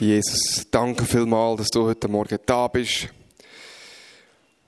[0.00, 3.08] Jesus, danke vielmals, dass du heute Morgen da bist.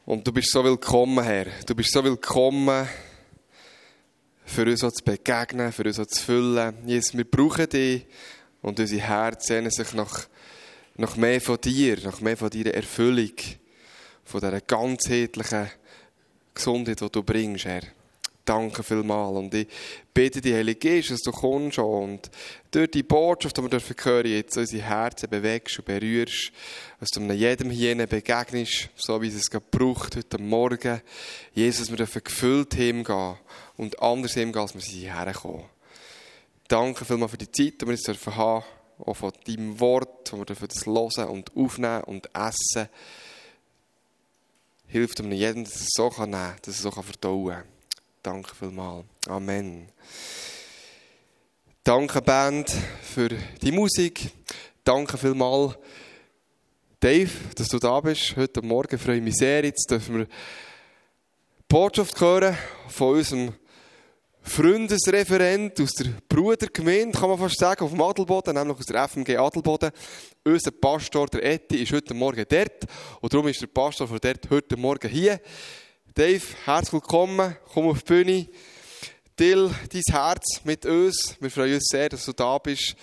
[0.04, 1.46] Und du bist so willkommen, Herr.
[1.64, 2.88] Du bist so willkommen,
[4.44, 6.74] für uns zu begegnen, für uns zu füllen.
[6.84, 8.06] Jesus, wir brauchen dich
[8.60, 10.26] und unsere Herzen sehnen sich nach,
[10.96, 13.34] nach mehr von dir, nach mehr von deiner Erfüllung,
[14.24, 15.70] von dieser ganzheitlichen
[16.52, 17.82] Gesundheit, die du bringst, Herr.
[18.44, 19.36] Danke vielmals.
[19.36, 19.68] Und ich
[20.14, 22.30] bitte dich, Heilige Geist, dass du kommst und
[22.70, 26.52] durch die Botschaft, die wir dürfen hören, jetzt unsere Herzen bewegst und berührst,
[26.98, 31.00] dass du jedem hier begegnest, so wie es es braucht heute Morgen.
[31.52, 33.36] Jesus, wir dürfen gefüllt hingehen
[33.76, 35.64] und anders hingehen, als wir hierher kommen.
[36.68, 38.64] Danke vielmals für die Zeit, die wir jetzt dürfen haben,
[39.04, 42.88] auch von deinem Wort, wo wir dürfen das hören und aufnehmen und essen.
[44.86, 47.79] Hilft um jedem, dass es so nehmen kann, dass es so verdauen kann.
[48.22, 49.06] Danke vielmals.
[49.28, 49.88] Amen.
[51.82, 52.70] Danke, Band,
[53.02, 53.30] für
[53.62, 54.30] die Musik.
[54.84, 55.76] Danke vielmals,
[57.00, 58.36] Dave, dass du da bist.
[58.36, 59.64] Heute Morgen freue ich mich sehr.
[59.64, 60.26] Jetzt dürfen wir
[61.66, 63.54] Botschaft hören von unserem
[64.42, 69.38] Freundesreferent aus der Brudergemeinde, kann man fast sagen, auf dem Adelboden, nämlich aus der FMG
[69.38, 69.92] Adelboden.
[70.44, 72.84] Unser Pastor, der Etti, ist heute Morgen dort.
[73.22, 75.40] Und darum ist der Pastor von dort heute Morgen hier.
[76.14, 77.56] Dave, herzlich willkommen.
[77.72, 78.48] Komm auf die Bühne.
[79.36, 81.36] Till, dein Herz mit uns.
[81.38, 82.96] Wir freuen uns sehr, dass du da bist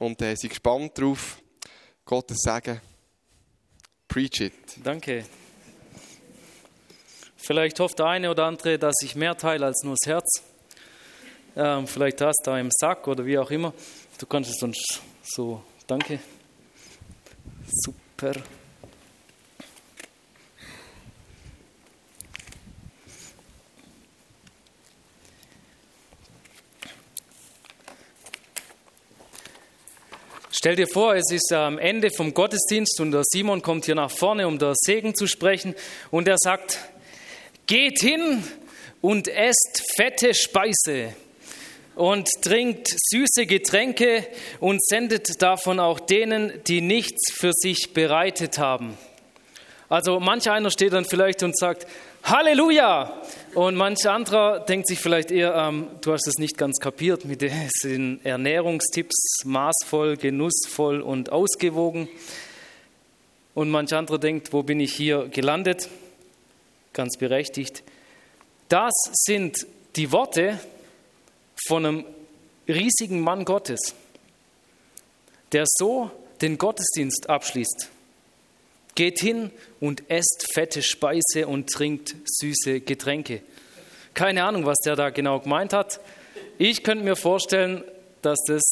[0.00, 1.40] und äh, sind gespannt darauf.
[2.04, 2.80] Gottes Segen.
[4.08, 4.52] Preach it.
[4.82, 5.24] Danke.
[7.36, 10.42] Vielleicht hofft der eine oder andere, dass ich mehr teile als nur das Herz.
[11.54, 13.72] Ähm, vielleicht hast du da im Sack oder wie auch immer.
[14.18, 15.62] Du kannst es sonst so.
[15.86, 16.18] Danke.
[17.64, 18.32] Super.
[30.62, 34.10] Stell dir vor, es ist am Ende vom Gottesdienst und der Simon kommt hier nach
[34.10, 35.74] vorne, um der Segen zu sprechen
[36.10, 36.78] und er sagt,
[37.66, 38.44] geht hin
[39.00, 41.14] und esst fette Speise
[41.94, 44.26] und trinkt süße Getränke
[44.58, 48.98] und sendet davon auch denen, die nichts für sich bereitet haben.
[49.88, 51.86] Also manch einer steht dann vielleicht und sagt,
[52.22, 53.22] Halleluja!
[53.54, 57.42] Und manch anderer denkt sich vielleicht eher, ähm, du hast es nicht ganz kapiert mit
[57.42, 62.08] den Ernährungstipps, maßvoll, genussvoll und ausgewogen.
[63.54, 65.88] Und manch anderer denkt, wo bin ich hier gelandet?
[66.92, 67.82] Ganz berechtigt.
[68.68, 70.60] Das sind die Worte
[71.66, 72.04] von einem
[72.68, 73.94] riesigen Mann Gottes,
[75.50, 77.90] der so den Gottesdienst abschließt.
[78.94, 83.42] Geht hin und esst fette Speise und trinkt süße Getränke.
[84.14, 86.00] Keine Ahnung, was der da genau gemeint hat.
[86.58, 87.84] Ich könnte mir vorstellen,
[88.22, 88.62] dass das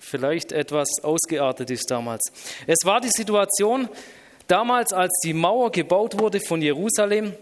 [0.00, 2.22] vielleicht etwas ausgeartet ist damals.
[2.66, 3.88] Es war die Situation
[4.48, 7.34] damals, als die Mauer gebaut wurde von Jerusalem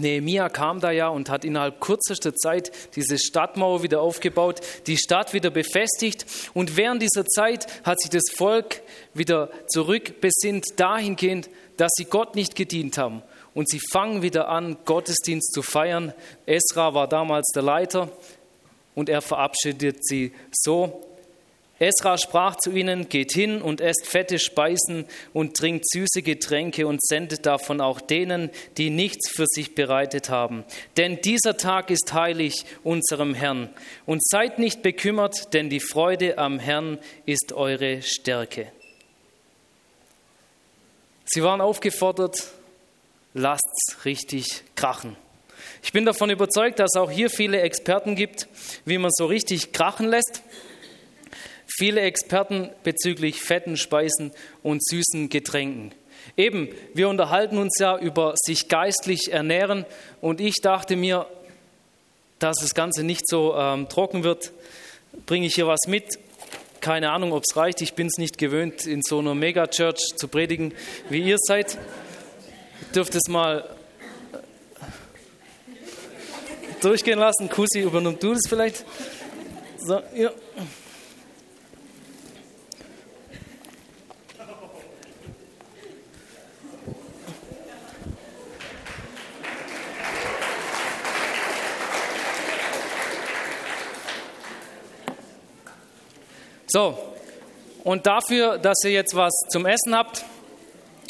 [0.00, 5.32] Nehemia kam da ja und hat innerhalb kürzester Zeit diese Stadtmauer wieder aufgebaut, die Stadt
[5.32, 6.26] wieder befestigt.
[6.54, 8.82] Und während dieser Zeit hat sich das Volk
[9.14, 13.22] wieder zurückbesinnt dahingehend, dass sie Gott nicht gedient haben.
[13.54, 16.12] Und sie fangen wieder an, Gottesdienst zu feiern.
[16.44, 18.10] Esra war damals der Leiter
[18.94, 21.02] und er verabschiedet sie so.
[21.78, 25.04] Esra sprach zu ihnen, geht hin und esst fette Speisen
[25.34, 30.64] und trinkt süße Getränke und sendet davon auch denen, die nichts für sich bereitet haben.
[30.96, 33.68] Denn dieser Tag ist heilig unserem Herrn.
[34.06, 38.72] Und seid nicht bekümmert, denn die Freude am Herrn ist eure Stärke.
[41.26, 42.52] Sie waren aufgefordert,
[43.34, 45.14] lasst's richtig krachen.
[45.82, 48.48] Ich bin davon überzeugt, dass auch hier viele Experten gibt,
[48.86, 50.42] wie man so richtig krachen lässt
[51.76, 54.32] viele Experten bezüglich fetten Speisen
[54.62, 55.92] und süßen Getränken.
[56.36, 59.84] Eben, wir unterhalten uns ja über sich geistlich ernähren
[60.20, 61.26] und ich dachte mir,
[62.38, 64.52] dass das Ganze nicht so ähm, trocken wird,
[65.26, 66.18] bringe ich hier was mit.
[66.80, 67.80] Keine Ahnung, ob es reicht.
[67.80, 70.74] Ich bin es nicht gewöhnt, in so einer Megachurch zu predigen,
[71.08, 71.74] wie ihr seid.
[71.74, 73.68] Ihr dürft es mal
[74.32, 74.36] äh,
[76.82, 77.48] durchgehen lassen.
[77.48, 78.84] Kussi, übernimm du das vielleicht?
[79.78, 80.30] So, ja.
[96.76, 96.98] So,
[97.96, 100.22] und dafür, dass ihr jetzt was zum Essen habt,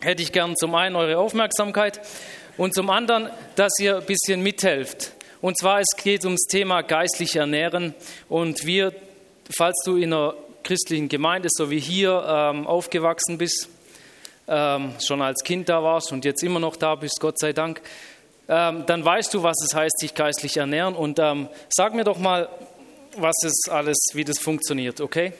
[0.02, 2.00] hätte ich gern zum einen eure Aufmerksamkeit
[2.56, 5.10] und zum anderen, dass ihr ein bisschen mithelft.
[5.40, 7.92] Und zwar, es geht ums Thema geistlich ernähren
[8.28, 8.94] und wir,
[9.50, 13.68] falls du in einer christlichen Gemeinde, so wie hier, ähm, aufgewachsen bist,
[14.46, 17.82] ähm, schon als Kind da warst und jetzt immer noch da bist, Gott sei Dank,
[18.46, 20.94] ähm, dann weißt du, was es heißt, sich geistlich ernähren.
[20.94, 22.48] Und ähm, sag mir doch mal,
[23.16, 25.32] was es alles, wie das funktioniert, okay?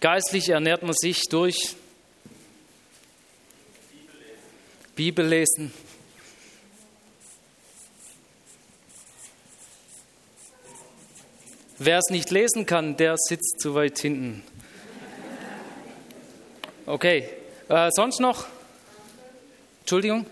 [0.00, 1.74] Geistlich ernährt man sich durch
[4.94, 5.72] Bibel lesen.
[11.78, 14.44] Wer es nicht lesen kann, der sitzt zu weit hinten.
[16.86, 17.28] Okay,
[17.68, 18.46] äh, sonst noch?
[19.80, 20.26] Entschuldigung?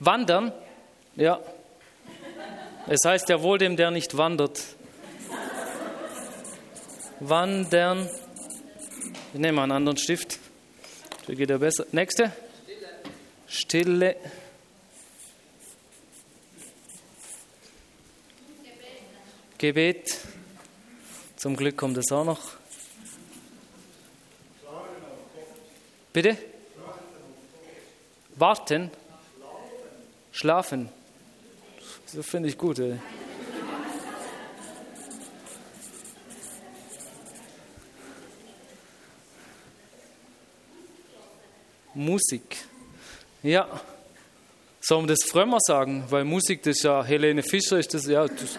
[0.00, 0.52] Wandern?
[1.14, 1.40] Ja.
[2.88, 4.62] Es heißt ja wohl dem, der nicht wandert.
[7.20, 8.08] Wandern.
[9.36, 10.38] Ich nehme mal einen anderen Stift.
[11.26, 11.84] Da geht er besser.
[11.92, 12.32] Nächste.
[13.46, 14.16] Stille.
[19.58, 20.20] Gebet.
[21.36, 22.40] Zum Glück kommt es auch noch.
[26.14, 26.38] Bitte?
[28.36, 28.90] Warten.
[30.32, 30.88] Schlafen.
[32.14, 32.78] Das finde ich gut.
[32.78, 32.98] Ey.
[41.96, 42.56] Musik.
[43.42, 43.68] Ja.
[44.80, 46.04] Soll man das frömmer sagen?
[46.10, 48.26] Weil Musik, das ist ja Helene Fischer, ist das ja.
[48.26, 48.58] Das,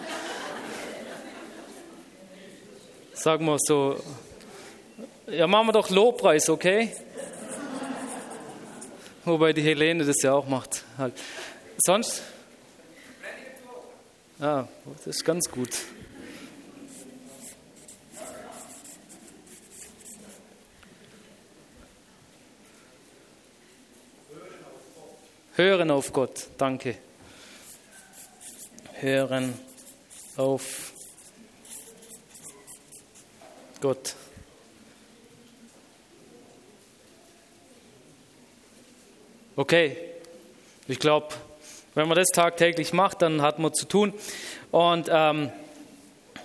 [3.14, 3.98] sagen wir so.
[5.28, 6.92] Ja, machen wir doch Lobpreis, okay?
[9.24, 10.84] Wobei die Helene das ja auch macht.
[10.96, 11.14] Halt.
[11.78, 12.22] Sonst?
[14.40, 15.70] Ja, das ist ganz gut.
[25.58, 26.96] Hören auf Gott, danke.
[29.00, 29.58] Hören
[30.36, 30.92] auf
[33.80, 34.14] Gott.
[39.56, 39.96] Okay,
[40.86, 41.34] ich glaube,
[41.96, 44.14] wenn man das tagtäglich macht, dann hat man zu tun
[44.70, 45.50] und ähm,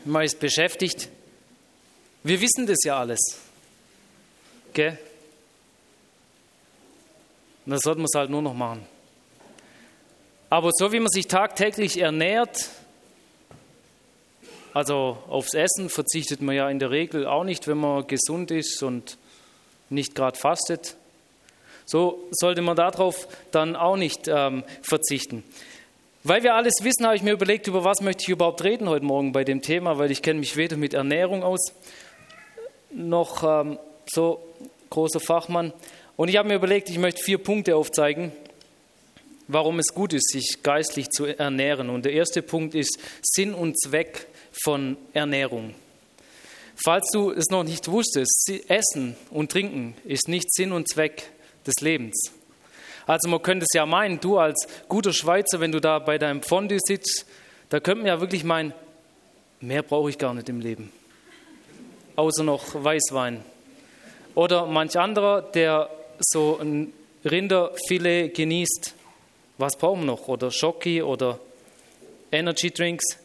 [0.05, 1.09] man ist beschäftigt.
[2.23, 3.19] Wir wissen das ja alles.
[4.71, 4.97] Okay?
[7.63, 8.91] Und das sollte man es halt nur noch machen.
[10.53, 12.69] Aber so wie man sich tagtäglich ernährt,
[14.71, 18.83] also aufs Essen verzichtet man ja in der Regel auch nicht, wenn man gesund ist
[18.83, 19.17] und
[19.89, 20.95] nicht gerade fastet.
[21.85, 25.43] So sollte man darauf dann auch nicht ähm, verzichten.
[26.23, 29.05] Weil wir alles wissen, habe ich mir überlegt, über was möchte ich überhaupt reden heute
[29.05, 31.73] Morgen bei dem Thema, weil ich kenne mich weder mit Ernährung aus,
[32.91, 34.39] noch ähm, so
[34.91, 35.73] großer Fachmann.
[36.15, 38.31] Und ich habe mir überlegt, ich möchte vier Punkte aufzeigen,
[39.47, 41.89] warum es gut ist, sich geistlich zu ernähren.
[41.89, 44.27] Und der erste Punkt ist Sinn und Zweck
[44.63, 45.73] von Ernährung.
[46.83, 51.29] Falls du es noch nicht wusstest, Essen und Trinken ist nicht Sinn und Zweck
[51.65, 52.31] des Lebens.
[53.05, 56.41] Also man könnte es ja meinen, du als guter Schweizer, wenn du da bei deinem
[56.41, 57.25] Fondue sitzt,
[57.69, 58.73] da könnte man ja wirklich meinen,
[59.59, 60.91] mehr brauche ich gar nicht im Leben.
[62.15, 63.43] Außer noch Weißwein.
[64.35, 66.93] Oder manch anderer, der so ein
[67.25, 68.95] Rinderfilet genießt,
[69.63, 70.27] was brauchen wir noch?
[70.27, 71.39] Oder Schoki oder
[72.33, 73.17] Energy Drinks.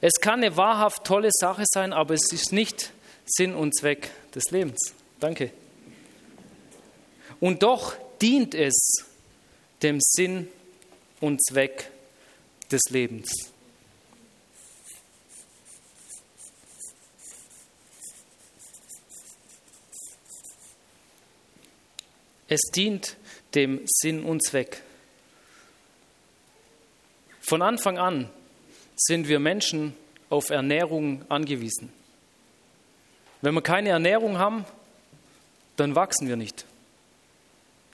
[0.00, 2.90] Es kann eine wahrhaft tolle Sache sein, aber es ist nicht
[3.26, 4.94] Sinn und Zweck des Lebens.
[5.20, 5.50] Danke.
[7.40, 9.04] Und doch dient es
[9.82, 10.48] dem Sinn
[11.20, 11.90] und Zweck
[12.72, 13.49] des Lebens.
[22.50, 23.16] Es dient
[23.54, 24.82] dem Sinn und Zweck.
[27.40, 28.28] Von Anfang an
[28.96, 29.94] sind wir Menschen
[30.30, 31.92] auf Ernährung angewiesen.
[33.40, 34.64] Wenn wir keine Ernährung haben,
[35.76, 36.66] dann wachsen wir nicht.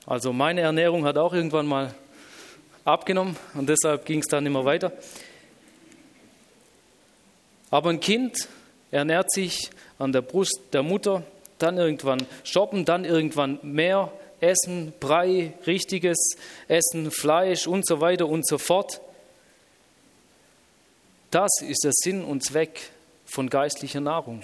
[0.06, 1.94] Also meine Ernährung hat auch irgendwann mal
[2.84, 4.90] abgenommen und deshalb ging es dann immer weiter.
[7.70, 8.48] Aber ein Kind
[8.90, 11.24] ernährt sich an der Brust der Mutter,
[11.58, 14.10] dann irgendwann shoppen, dann irgendwann mehr
[14.46, 16.36] essen, Brei, richtiges
[16.68, 19.00] Essen, Fleisch und so weiter und so fort.
[21.30, 22.90] Das ist der Sinn und Zweck
[23.26, 24.42] von geistlicher Nahrung.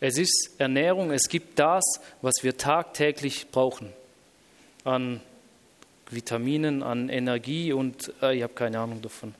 [0.00, 1.84] Es ist Ernährung, es gibt das,
[2.22, 3.92] was wir tagtäglich brauchen.
[4.84, 5.20] An
[6.10, 9.34] Vitaminen, an Energie und äh, ich habe keine Ahnung davon.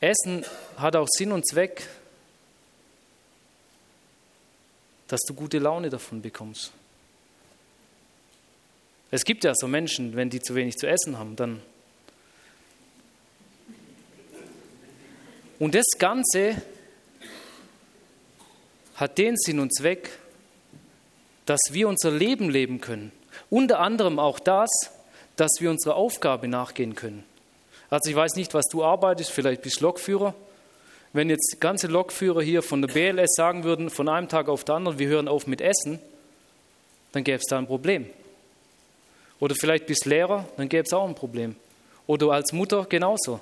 [0.00, 0.44] Essen
[0.76, 1.86] hat auch Sinn und Zweck,
[5.14, 6.72] dass du gute Laune davon bekommst.
[9.12, 11.62] Es gibt ja so Menschen, wenn die zu wenig zu essen haben, dann
[15.60, 16.60] Und das Ganze
[18.96, 20.10] hat den Sinn und Zweck,
[21.46, 23.12] dass wir unser Leben leben können.
[23.50, 24.68] Unter anderem auch das,
[25.36, 27.22] dass wir unserer Aufgabe nachgehen können.
[27.88, 30.34] Also ich weiß nicht, was du arbeitest, vielleicht bist du Lokführer.
[31.14, 34.74] Wenn jetzt ganze Lokführer hier von der BLS sagen würden, von einem Tag auf den
[34.74, 36.00] anderen, wir hören auf mit Essen,
[37.12, 38.10] dann gäbe es da ein Problem.
[39.38, 41.54] Oder vielleicht bist Lehrer, dann gäbe es auch ein Problem.
[42.08, 43.38] Oder als Mutter genauso.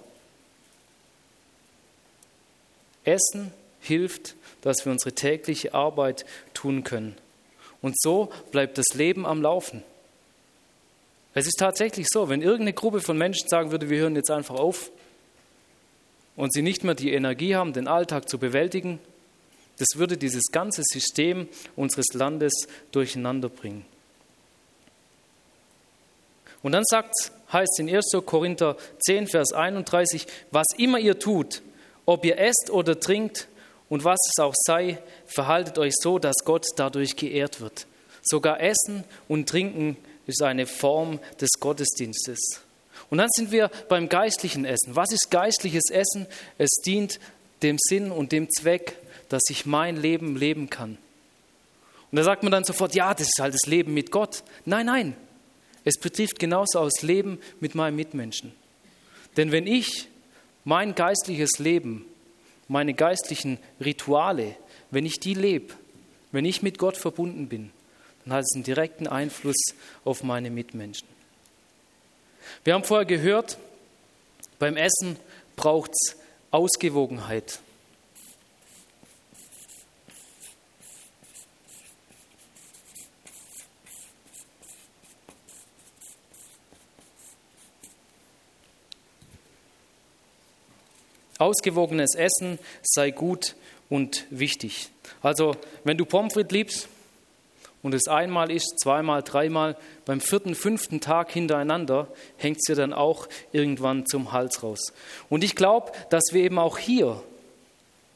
[3.04, 7.16] Essen hilft, dass wir unsere tägliche Arbeit tun können.
[7.80, 9.82] Und so bleibt das Leben am Laufen.
[11.32, 14.56] Es ist tatsächlich so, wenn irgendeine Gruppe von Menschen sagen würde, wir hören jetzt einfach
[14.56, 14.90] auf
[16.36, 18.98] und sie nicht mehr die Energie haben, den Alltag zu bewältigen,
[19.78, 22.52] das würde dieses ganze System unseres Landes
[22.92, 23.84] durcheinander bringen.
[26.62, 28.12] Und dann sagt, heißt in 1.
[28.24, 31.62] Korinther 10, Vers 31, was immer ihr tut,
[32.06, 33.48] ob ihr esst oder trinkt
[33.88, 37.86] und was es auch sei, verhaltet euch so, dass Gott dadurch geehrt wird.
[38.22, 39.96] Sogar Essen und Trinken
[40.26, 42.61] ist eine Form des Gottesdienstes.
[43.12, 44.96] Und dann sind wir beim geistlichen Essen.
[44.96, 46.26] Was ist geistliches Essen?
[46.56, 47.20] Es dient
[47.62, 48.96] dem Sinn und dem Zweck,
[49.28, 50.96] dass ich mein Leben leben kann.
[52.10, 54.42] Und da sagt man dann sofort, ja, das ist halt das Leben mit Gott.
[54.64, 55.14] Nein, nein,
[55.84, 58.54] es betrifft genauso das Leben mit meinem Mitmenschen.
[59.36, 60.08] Denn wenn ich
[60.64, 62.06] mein geistliches Leben,
[62.66, 64.56] meine geistlichen Rituale,
[64.90, 65.74] wenn ich die lebe,
[66.30, 67.72] wenn ich mit Gott verbunden bin,
[68.24, 71.12] dann hat es einen direkten Einfluss auf meine Mitmenschen.
[72.64, 73.58] Wir haben vorher gehört,
[74.58, 75.18] beim Essen
[75.56, 76.16] braucht es
[76.50, 77.60] Ausgewogenheit.
[91.38, 93.56] Ausgewogenes Essen sei gut
[93.88, 94.90] und wichtig.
[95.22, 96.88] Also, wenn du Pommes frites liebst
[97.82, 102.92] und es einmal isst, zweimal, dreimal, beim vierten, fünften Tag hintereinander, hängt es dir dann
[102.92, 104.92] auch irgendwann zum Hals raus.
[105.28, 107.22] Und ich glaube, dass wir eben auch hier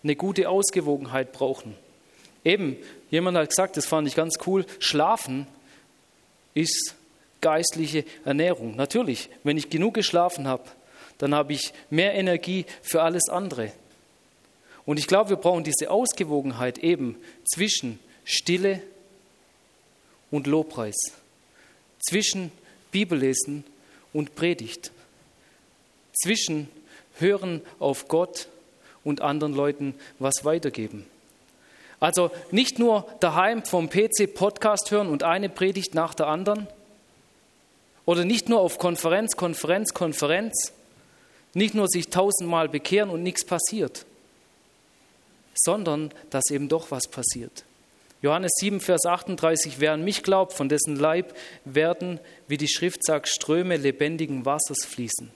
[0.05, 1.75] eine gute Ausgewogenheit brauchen.
[2.45, 2.77] Eben,
[3.11, 5.49] jemand hat gesagt, das fand ich ganz cool, schlafen
[6.55, 6.95] ist
[7.41, 8.77] geistliche Ernährung.
[8.77, 10.63] Natürlich, wenn ich genug geschlafen habe,
[11.19, 13.73] dann habe ich mehr Energie für alles andere.
[14.85, 18.96] Und ich glaube, wir brauchen diese Ausgewogenheit eben zwischen Stille und
[20.47, 20.97] Lobpreis,
[21.99, 22.51] zwischen
[22.91, 23.65] Bibellesen
[24.13, 24.91] und Predigt,
[26.13, 26.69] zwischen
[27.19, 28.49] Hören auf Gott
[29.05, 31.07] und anderen Leuten was weitergeben.
[32.01, 36.67] Also nicht nur daheim vom PC Podcast hören und eine Predigt nach der anderen
[38.05, 40.73] oder nicht nur auf Konferenz, Konferenz, Konferenz,
[41.55, 44.05] nicht nur sich tausendmal bekehren und nichts passiert,
[45.55, 47.65] sondern dass eben doch was passiert.
[48.23, 52.19] Johannes 7, Vers 38, wer an mich glaubt, von dessen Leib werden,
[52.49, 55.31] wie die Schrift sagt, Ströme lebendigen Wassers fließen.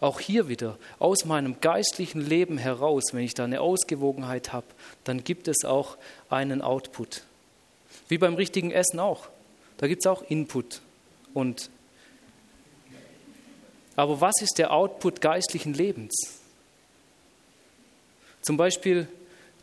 [0.00, 4.66] Auch hier wieder, aus meinem geistlichen Leben heraus, wenn ich da eine Ausgewogenheit habe,
[5.04, 5.96] dann gibt es auch
[6.28, 7.22] einen Output.
[8.08, 9.28] Wie beim richtigen Essen auch.
[9.76, 10.80] Da gibt es auch Input
[11.34, 11.70] und
[13.98, 16.14] aber was ist der Output geistlichen Lebens?
[18.42, 19.08] Zum Beispiel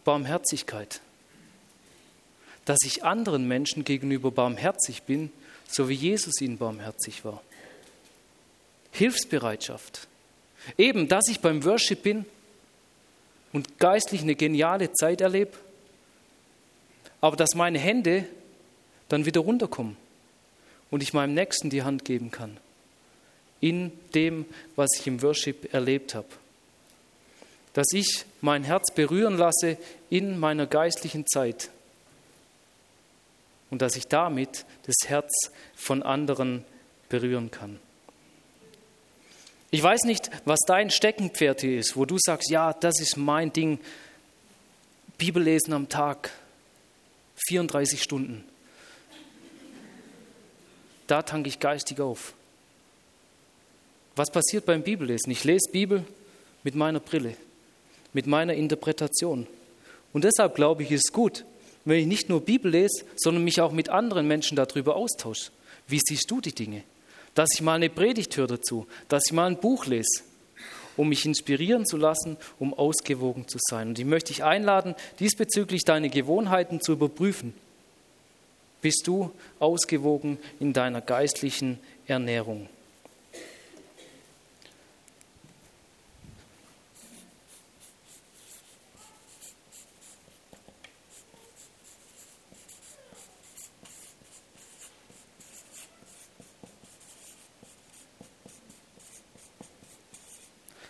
[0.03, 0.99] Barmherzigkeit.
[2.65, 5.31] Dass ich anderen Menschen gegenüber barmherzig bin,
[5.67, 7.41] so wie Jesus ihnen barmherzig war.
[8.91, 10.07] Hilfsbereitschaft.
[10.77, 12.25] Eben, dass ich beim Worship bin
[13.53, 15.53] und geistlich eine geniale Zeit erlebe,
[17.21, 18.25] aber dass meine Hände
[19.09, 19.97] dann wieder runterkommen
[20.91, 22.57] und ich meinem Nächsten die Hand geben kann
[23.61, 24.45] in dem,
[24.75, 26.27] was ich im Worship erlebt habe.
[27.73, 29.77] Dass ich mein Herz berühren lasse
[30.09, 31.69] in meiner geistlichen Zeit
[33.69, 35.31] und dass ich damit das Herz
[35.75, 36.63] von anderen
[37.09, 37.79] berühren kann.
[39.71, 43.51] Ich weiß nicht, was dein Steckenpferd hier ist, wo du sagst, ja, das ist mein
[43.51, 43.79] Ding.
[45.17, 46.31] Bibellesen am Tag,
[47.47, 48.43] 34 Stunden.
[51.07, 52.33] Da tanke ich geistig auf.
[54.15, 55.31] Was passiert beim Bibellesen?
[55.31, 56.05] Ich lese Bibel
[56.63, 57.35] mit meiner Brille,
[58.13, 59.45] mit meiner Interpretation.
[60.13, 61.43] Und deshalb glaube ich, ist gut,
[61.85, 65.51] wenn ich nicht nur Bibel lese, sondern mich auch mit anderen Menschen darüber austausche.
[65.87, 66.83] Wie siehst du die Dinge?
[67.35, 70.23] Dass ich mal eine Predigt höre dazu, dass ich mal ein Buch lese,
[70.97, 73.89] um mich inspirieren zu lassen, um ausgewogen zu sein.
[73.89, 77.53] Und ich möchte dich einladen, diesbezüglich deine Gewohnheiten zu überprüfen.
[78.81, 82.67] Bist du ausgewogen in deiner geistlichen Ernährung?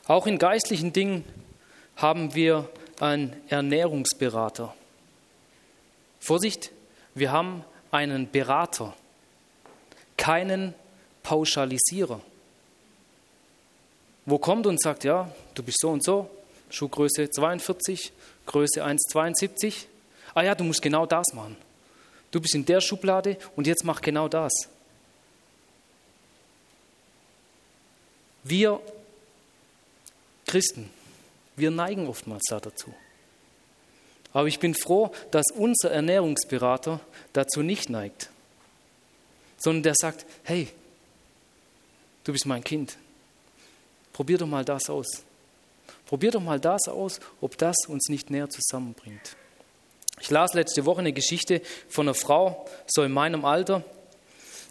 [0.07, 1.23] Auch in geistlichen Dingen
[1.95, 2.69] haben wir
[2.99, 4.73] einen Ernährungsberater.
[6.19, 6.71] Vorsicht,
[7.15, 8.93] wir haben einen Berater,
[10.17, 10.73] keinen
[11.23, 12.21] Pauschalisierer.
[14.25, 16.29] Wo kommt und sagt, ja, du bist so und so,
[16.69, 18.11] Schuhgröße 42,
[18.45, 19.85] Größe 1,72.
[20.33, 21.55] Ah ja, du musst genau das machen.
[22.31, 24.51] Du bist in der Schublade und jetzt mach genau das.
[28.43, 28.79] Wir
[30.55, 30.89] Christen,
[31.57, 32.93] wir neigen oftmals dazu.
[34.31, 37.01] Aber ich bin froh, dass unser Ernährungsberater
[37.33, 38.29] dazu nicht neigt,
[39.57, 40.69] sondern der sagt, hey,
[42.23, 42.97] du bist mein Kind,
[44.13, 45.23] probier doch mal das aus.
[46.05, 49.35] Probier doch mal das aus, ob das uns nicht näher zusammenbringt.
[50.21, 53.83] Ich las letzte Woche eine Geschichte von einer Frau, so in meinem Alter,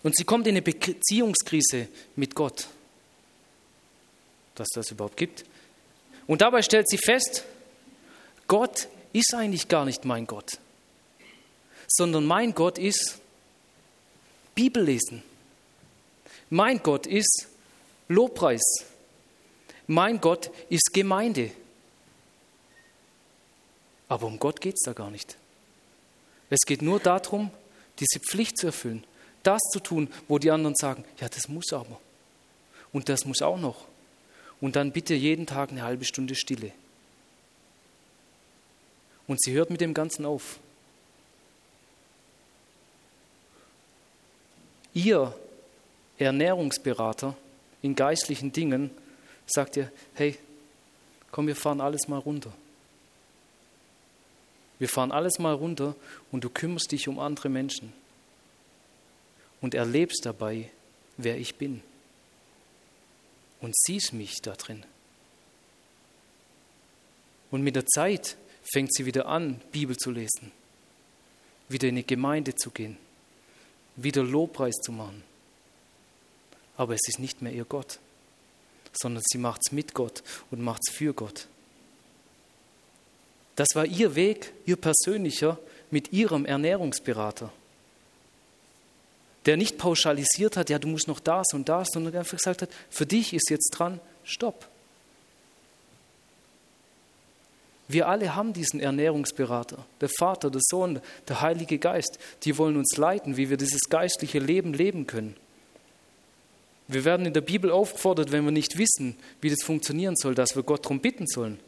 [0.03, 2.69] und sie kommt in eine Beziehungskrise mit Gott,
[4.55, 5.45] dass das überhaupt gibt.
[6.26, 7.45] Und dabei stellt sie fest,
[8.49, 10.59] Gott ist eigentlich gar nicht mein Gott,
[11.87, 13.19] sondern mein Gott ist
[14.54, 15.23] Bibellesen.
[16.50, 17.49] Mein Gott ist
[18.09, 18.62] Lobpreis.
[19.87, 21.50] Mein Gott ist Gemeinde.
[24.09, 25.37] Aber um Gott geht es da gar nicht.
[26.50, 27.50] Es geht nur darum,
[27.99, 29.04] diese Pflicht zu erfüllen,
[29.43, 32.00] das zu tun, wo die anderen sagen, ja, das muss aber.
[32.93, 33.87] Und das muss auch noch.
[34.61, 36.73] Und dann bitte jeden Tag eine halbe Stunde Stille.
[39.26, 40.58] Und sie hört mit dem Ganzen auf.
[44.92, 45.34] Ihr
[46.18, 47.37] Ernährungsberater
[47.82, 48.90] in geistlichen Dingen
[49.46, 50.38] sagt ihr, hey,
[51.30, 52.52] komm, wir fahren alles mal runter.
[54.78, 55.94] Wir fahren alles mal runter
[56.30, 57.93] und du kümmerst dich um andere Menschen
[59.60, 60.71] und erlebst dabei,
[61.17, 61.82] wer ich bin
[63.65, 64.85] und siehst mich da drin.
[67.50, 70.53] Und mit der Zeit fängt sie wieder an, Bibel zu lesen,
[71.69, 72.97] wieder in die Gemeinde zu gehen,
[73.97, 75.23] wieder Lobpreis zu machen.
[76.77, 77.99] Aber es ist nicht mehr ihr Gott
[78.97, 81.47] sondern sie macht es mit Gott und macht es für Gott.
[83.57, 85.59] Das war ihr Weg, ihr persönlicher,
[85.91, 87.53] mit ihrem Ernährungsberater,
[89.47, 92.71] der nicht pauschalisiert hat, ja, du musst noch das und das, sondern einfach gesagt hat,
[92.91, 94.69] für dich ist jetzt dran, stopp.
[97.87, 102.97] Wir alle haben diesen Ernährungsberater, der Vater, der Sohn, der Heilige Geist, die wollen uns
[102.97, 105.37] leiten, wie wir dieses geistliche Leben leben können.
[106.89, 110.57] Wir werden in der Bibel aufgefordert, wenn wir nicht wissen, wie das funktionieren soll, dass
[110.57, 111.59] wir Gott darum bitten sollen.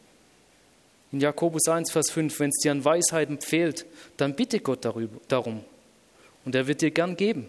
[1.11, 3.85] In Jakobus 1, Vers 5, wenn es dir an Weisheiten fehlt,
[4.17, 5.63] dann bitte Gott darüber, darum.
[6.45, 7.47] Und er wird dir gern geben.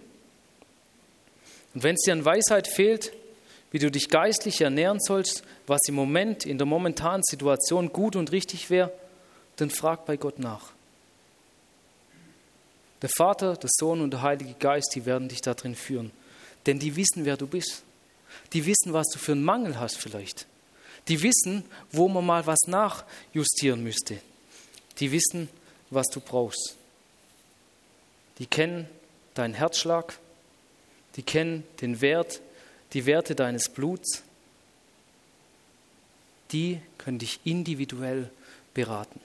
[1.78, 3.12] Und wenn es dir an Weisheit fehlt,
[3.70, 8.32] wie du dich geistlich ernähren sollst, was im Moment, in der momentanen Situation gut und
[8.32, 8.92] richtig wäre,
[9.54, 10.72] dann frag bei Gott nach.
[13.00, 16.10] Der Vater, der Sohn und der Heilige Geist, die werden dich darin führen.
[16.66, 17.84] Denn die wissen, wer du bist.
[18.54, 20.48] Die wissen, was du für einen Mangel hast vielleicht.
[21.06, 24.18] Die wissen, wo man mal was nachjustieren müsste.
[24.98, 25.48] Die wissen,
[25.90, 26.74] was du brauchst.
[28.38, 28.88] Die kennen
[29.34, 30.18] deinen Herzschlag.
[31.18, 32.40] Die kennen den Wert,
[32.92, 34.22] die Werte deines Bluts.
[36.52, 38.30] Die können dich individuell
[38.72, 39.20] beraten.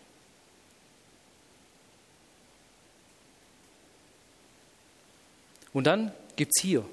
[5.71, 6.84] Und dann gibt es hier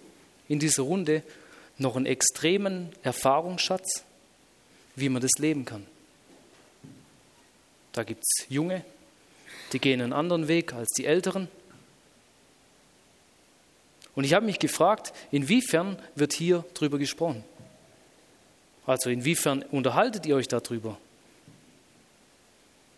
[0.49, 1.23] in dieser Runde
[1.79, 4.05] noch einen extremen Erfahrungsschatz,
[4.97, 5.87] wie man das leben kann.
[7.93, 8.85] Da gibt es Junge,
[9.73, 11.49] die gehen einen anderen Weg als die Älteren.
[14.15, 17.45] Und ich habe mich gefragt, inwiefern wird hier drüber gesprochen?
[18.87, 20.99] Also inwiefern unterhaltet ihr euch darüber?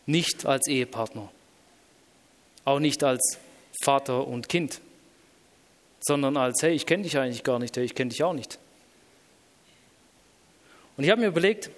[0.07, 1.31] Nicht als Ehepartner,
[2.65, 3.39] auch nicht als
[3.83, 4.81] Vater und Kind,
[6.01, 8.59] sondern als, hey, ich kenne dich eigentlich gar nicht, hey, ich kenne dich auch nicht.
[10.97, 11.71] Und ich habe mir überlegt,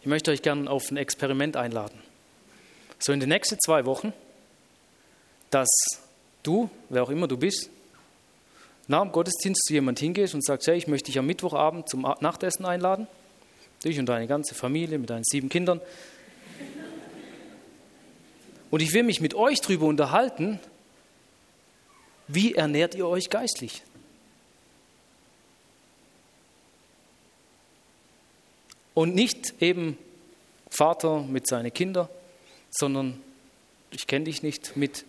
[0.00, 1.98] ich möchte euch gerne auf ein Experiment einladen.
[2.98, 4.12] So in den nächsten zwei Wochen,
[5.50, 5.68] dass
[6.42, 7.70] du, wer auch immer du bist,
[8.88, 12.02] nach dem Gottesdienst zu jemand hingehst und sagst, hey, ich möchte dich am Mittwochabend zum
[12.20, 13.06] Nachtessen einladen.
[13.84, 15.80] Dich und deine ganze Familie mit deinen sieben Kindern.
[18.70, 20.58] Und ich will mich mit euch darüber unterhalten,
[22.28, 23.82] wie ernährt ihr euch geistlich?
[28.94, 29.98] Und nicht eben
[30.70, 32.08] Vater mit seinen Kindern,
[32.70, 33.20] sondern
[33.90, 35.04] ich kenne dich nicht mit,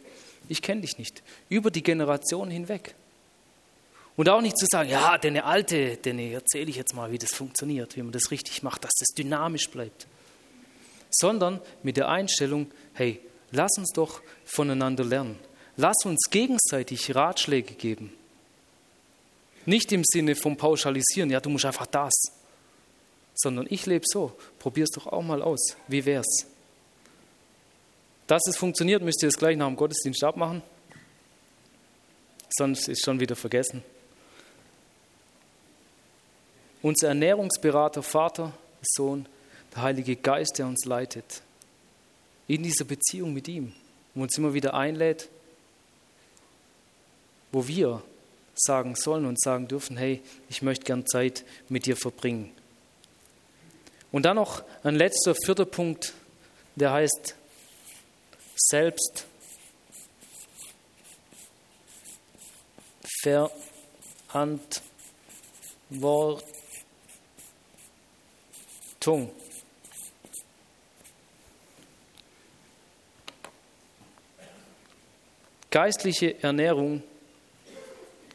[0.49, 2.95] ich kenne dich nicht, über die Generation hinweg.
[4.17, 7.29] Und auch nicht zu sagen, ja, deine alte, deine erzähle ich jetzt mal, wie das
[7.33, 10.07] funktioniert, wie man das richtig macht, dass das dynamisch bleibt.
[11.11, 15.37] Sondern mit der Einstellung, hey, lass uns doch voneinander lernen.
[15.75, 18.11] Lass uns gegenseitig Ratschläge geben.
[19.67, 22.13] Nicht im Sinne vom Pauschalisieren, ja, du musst einfach das.
[23.35, 25.77] Sondern ich lebe so, probier es doch auch mal aus.
[25.87, 26.47] Wie wär's?
[28.25, 30.63] Dass es funktioniert, müsst ihr es gleich nach dem Gottesdienst abmachen.
[32.49, 33.83] Sonst ist schon wieder vergessen.
[36.81, 39.25] Unser Ernährungsberater, Vater, Sohn,
[39.73, 41.41] der Heilige Geist, der uns leitet.
[42.47, 43.73] In dieser Beziehung mit ihm,
[44.13, 45.29] wo uns immer wieder einlädt,
[47.51, 48.01] wo wir
[48.55, 52.51] sagen sollen und sagen dürfen, hey, ich möchte gern Zeit mit dir verbringen.
[54.11, 56.13] Und dann noch ein letzter, vierter Punkt,
[56.75, 57.35] der heißt
[58.55, 59.25] selbst
[69.07, 69.31] Verantwortung.
[75.71, 77.03] Geistliche Ernährung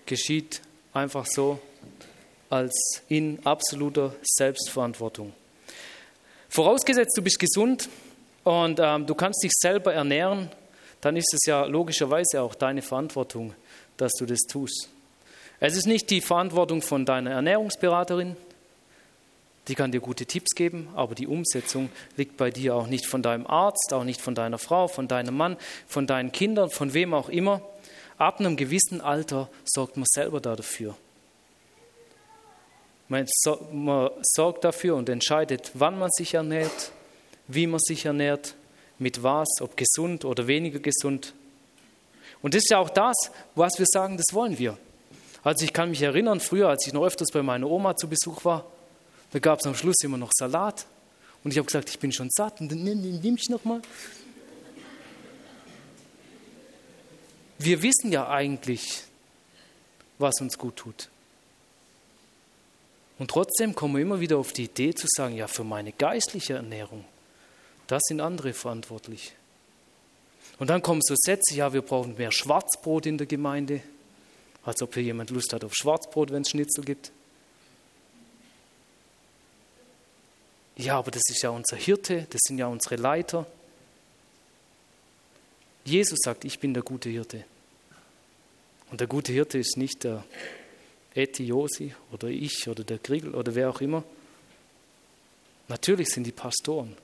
[0.07, 0.63] geschieht
[0.95, 1.59] einfach so
[2.49, 5.33] als in absoluter Selbstverantwortung.
[6.49, 7.89] Vorausgesetzt, du bist gesund
[8.45, 10.51] und ähm, du kannst dich selber ernähren,
[11.01, 13.55] dann ist es ja logischerweise auch deine Verantwortung,
[13.97, 14.89] dass du das tust.
[15.61, 18.37] Es ist nicht die Verantwortung von deiner Ernährungsberaterin,
[19.69, 23.23] die kann dir gute Tipps geben, aber die Umsetzung liegt bei dir auch nicht von
[23.23, 27.15] deinem Arzt, auch nicht von deiner Frau, von deinem Mann, von deinen Kindern, von wem
[27.15, 27.63] auch immer.
[28.19, 30.97] Ab einem gewissen Alter sorgt man selber dafür.
[33.09, 33.27] Man
[34.23, 36.93] sorgt dafür und entscheidet, wann man sich ernährt,
[37.47, 38.55] wie man sich ernährt,
[38.99, 41.35] mit was, ob gesund oder weniger gesund.
[42.41, 43.17] Und das ist ja auch das,
[43.55, 44.79] was wir sagen, das wollen wir.
[45.45, 48.45] Also ich kann mich erinnern, früher, als ich noch öfters bei meiner Oma zu Besuch
[48.45, 48.65] war,
[49.33, 50.87] da gab es am Schluss immer noch Salat.
[51.43, 52.61] Und ich habe gesagt, ich bin schon satt.
[52.61, 53.83] Und dann nimm ich noch mal.
[57.59, 59.05] Wir wissen ja eigentlich,
[60.19, 61.09] was uns gut tut.
[63.19, 66.55] Und trotzdem kommen wir immer wieder auf die Idee zu sagen, ja, für meine geistliche
[66.55, 67.05] Ernährung,
[67.87, 69.35] das sind andere verantwortlich.
[70.59, 73.81] Und dann kommen so Sätze, ja, wir brauchen mehr Schwarzbrot in der Gemeinde,
[74.65, 77.13] als ob hier jemand Lust hat auf Schwarzbrot, wenn es Schnitzel gibt.
[80.77, 83.47] Ja, aber das ist ja unser Hirte, das sind ja unsere Leiter.
[85.85, 87.45] Jesus sagt, ich bin der gute Hirte.
[88.91, 90.25] Und der gute Hirte ist nicht der
[91.15, 94.05] Etiosi oder ich oder der Kriegel oder wer auch immer.
[95.69, 96.97] Natürlich sind die Pastoren.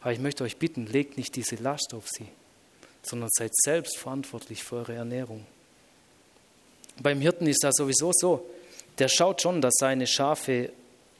[0.00, 2.28] Aber ich möchte euch bitten, legt nicht diese Last auf sie,
[3.02, 5.46] sondern seid selbst verantwortlich für eure Ernährung.
[7.00, 8.46] Beim Hirten ist das sowieso so.
[8.98, 10.70] Der schaut schon, dass seine Schafe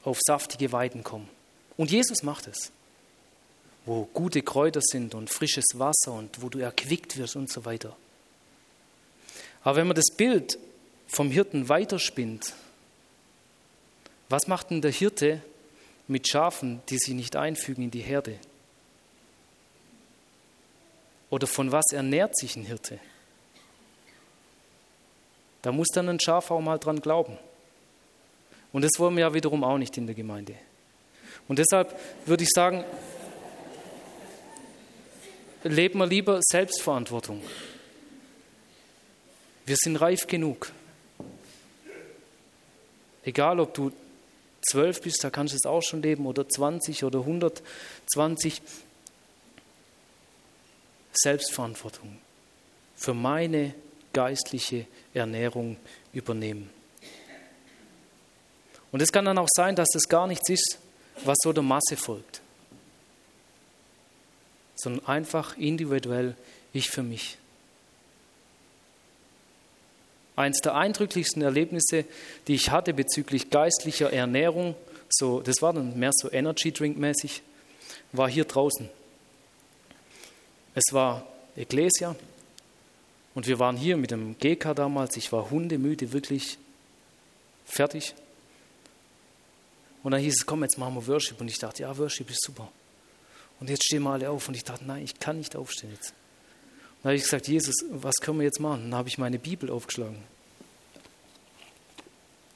[0.03, 1.27] auf saftige Weiden kommen.
[1.77, 2.71] Und Jesus macht es.
[3.85, 7.95] Wo gute Kräuter sind und frisches Wasser und wo du erquickt wirst und so weiter.
[9.63, 10.57] Aber wenn man das Bild
[11.07, 12.53] vom Hirten weiterspinnt,
[14.29, 15.41] was macht denn der Hirte
[16.07, 18.39] mit Schafen, die sich nicht einfügen in die Herde?
[21.29, 22.99] Oder von was ernährt sich ein Hirte?
[25.61, 27.37] Da muss dann ein Schaf auch mal dran glauben.
[28.71, 30.55] Und das wollen wir ja wiederum auch nicht in der Gemeinde.
[31.47, 32.83] Und deshalb würde ich sagen,
[35.63, 37.41] leben wir lieber Selbstverantwortung.
[39.65, 40.71] Wir sind reif genug.
[43.23, 43.91] Egal, ob du
[44.61, 48.61] zwölf bist, da kannst du es auch schon leben, oder 20 oder 120.
[51.17, 52.17] Selbstverantwortung
[52.95, 53.73] für meine
[54.13, 55.77] geistliche Ernährung
[56.13, 56.69] übernehmen.
[58.91, 60.77] Und es kann dann auch sein, dass es gar nichts ist,
[61.25, 62.41] was so der Masse folgt,
[64.75, 66.35] sondern einfach individuell
[66.73, 67.37] ich für mich.
[70.35, 72.05] Eines der eindrücklichsten Erlebnisse,
[72.47, 74.75] die ich hatte bezüglich geistlicher Ernährung,
[75.09, 77.41] so, das war dann mehr so Energy Drink mäßig,
[78.11, 78.89] war hier draußen.
[80.73, 82.15] Es war Ecclesia
[83.33, 85.15] und wir waren hier mit dem GK damals.
[85.15, 86.57] Ich war hundemüde, wirklich
[87.65, 88.13] fertig.
[90.05, 91.41] Und dann hieß es, komm, jetzt machen wir Worship.
[91.41, 92.71] Und ich dachte, ja, Worship ist super.
[93.59, 94.47] Und jetzt stehen wir alle auf.
[94.47, 96.09] Und ich dachte, nein, ich kann nicht aufstehen jetzt.
[96.09, 98.83] Und dann habe ich gesagt, Jesus, was können wir jetzt machen?
[98.83, 100.21] Und dann habe ich meine Bibel aufgeschlagen.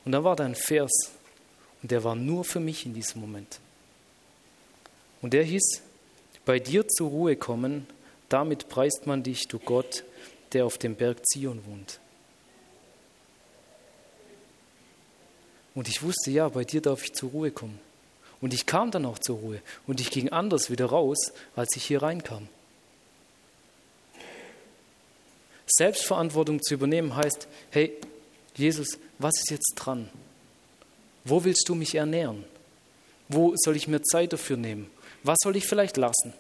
[0.05, 0.91] Und da war da ein Vers.
[1.81, 3.59] Und der war nur für mich in diesem Moment.
[5.23, 5.81] Und der hieß,
[6.45, 7.87] bei dir zur Ruhe kommen,
[8.29, 10.03] damit preist man dich, du Gott,
[10.53, 11.99] der auf dem Berg Zion wohnt.
[15.79, 17.79] Und ich wusste, ja, bei dir darf ich zur Ruhe kommen.
[18.41, 19.61] Und ich kam dann auch zur Ruhe.
[19.87, 22.49] Und ich ging anders wieder raus, als ich hier reinkam.
[25.67, 27.93] Selbstverantwortung zu übernehmen heißt, hey,
[28.55, 30.09] Jesus, was ist jetzt dran?
[31.23, 32.43] Wo willst du mich ernähren?
[33.29, 34.91] Wo soll ich mir Zeit dafür nehmen?
[35.23, 36.33] Was soll ich vielleicht lassen?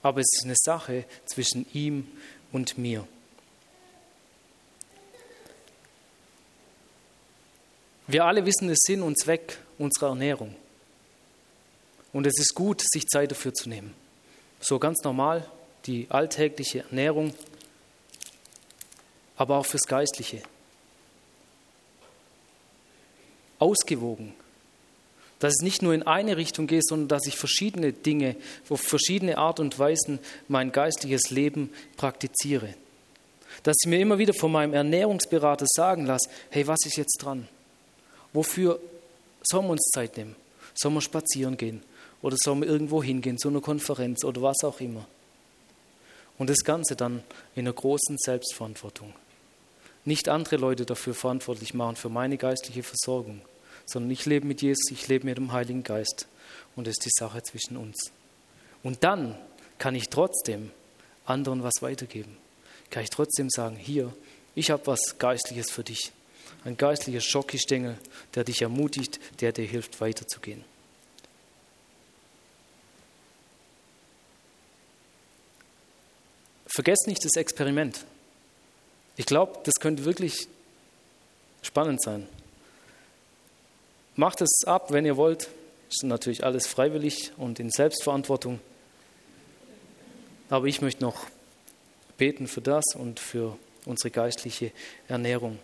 [0.00, 2.08] Aber es ist eine Sache zwischen ihm
[2.52, 3.06] und mir.
[8.14, 10.54] Wir alle wissen den Sinn und Zweck unserer Ernährung.
[12.12, 13.92] Und es ist gut, sich Zeit dafür zu nehmen.
[14.60, 15.50] So ganz normal,
[15.86, 17.34] die alltägliche Ernährung,
[19.36, 20.42] aber auch fürs Geistliche.
[23.58, 24.32] Ausgewogen.
[25.40, 28.36] Dass es nicht nur in eine Richtung geht, sondern dass ich verschiedene Dinge
[28.68, 32.74] auf verschiedene Art und Weisen mein geistliches Leben praktiziere.
[33.64, 37.48] Dass ich mir immer wieder von meinem Ernährungsberater sagen lasse, hey, was ist jetzt dran?
[38.34, 38.80] Wofür
[39.42, 40.36] sollen wir uns Zeit nehmen?
[40.74, 41.82] Sollen wir spazieren gehen?
[42.20, 45.06] Oder sollen wir irgendwo hingehen, zu einer Konferenz oder was auch immer?
[46.36, 47.22] Und das Ganze dann
[47.54, 49.14] in einer großen Selbstverantwortung.
[50.04, 53.40] Nicht andere Leute dafür verantwortlich machen für meine geistliche Versorgung,
[53.86, 56.26] sondern ich lebe mit Jesus, ich lebe mit dem Heiligen Geist.
[56.74, 58.10] Und das ist die Sache zwischen uns.
[58.82, 59.38] Und dann
[59.78, 60.72] kann ich trotzdem
[61.24, 62.36] anderen was weitergeben.
[62.90, 64.12] Kann ich trotzdem sagen, hier,
[64.56, 66.12] ich habe was Geistliches für dich
[66.64, 67.98] ein geistlicher Schockgestängel,
[68.34, 70.64] der dich ermutigt, der dir hilft, weiterzugehen.
[76.66, 78.04] Vergesst nicht das Experiment.
[79.16, 80.48] Ich glaube, das könnte wirklich
[81.62, 82.26] spannend sein.
[84.16, 85.48] Macht es ab, wenn ihr wollt.
[85.88, 88.58] Ist natürlich alles freiwillig und in Selbstverantwortung.
[90.48, 91.26] Aber ich möchte noch
[92.16, 94.72] beten für das und für unsere geistliche
[95.06, 95.58] Ernährung.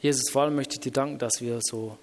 [0.00, 1.98] Jesus, vor allem möchte ich dir danken, dass wir so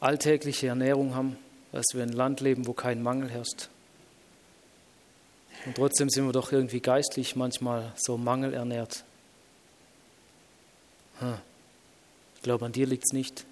[0.00, 1.36] alltägliche Ernährung haben,
[1.70, 3.68] dass wir in einem Land leben, wo kein Mangel herrscht.
[5.64, 9.04] Und trotzdem sind wir doch irgendwie geistlich manchmal so mangelernährt.
[12.34, 13.44] Ich glaube, an dir liegt es nicht,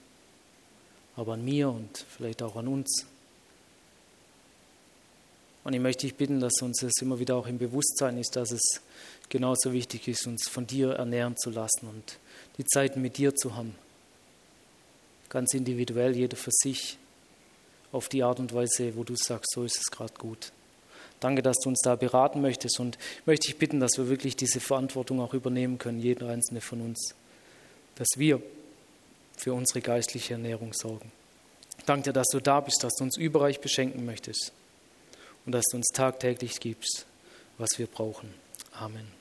[1.14, 3.06] aber an mir und vielleicht auch an uns.
[5.62, 8.50] Und ich möchte dich bitten, dass uns das immer wieder auch im Bewusstsein ist, dass
[8.50, 8.80] es
[9.28, 12.18] genauso wichtig ist, uns von dir ernähren zu lassen und
[12.56, 13.74] die Zeit mit dir zu haben.
[15.28, 16.98] Ganz individuell, jeder für sich,
[17.92, 20.52] auf die Art und Weise, wo du sagst, so ist es gerade gut.
[21.18, 24.60] Danke, dass du uns da beraten möchtest und möchte ich bitten, dass wir wirklich diese
[24.60, 27.14] Verantwortung auch übernehmen können, jeder einzelne von uns,
[27.96, 28.40] dass wir
[29.36, 31.12] für unsere geistliche Ernährung sorgen.
[31.84, 34.52] Danke dir, dass du da bist, dass du uns überreich beschenken möchtest
[35.50, 37.06] und dass du uns tagtäglich gibst,
[37.58, 38.32] was wir brauchen.
[38.72, 39.19] Amen.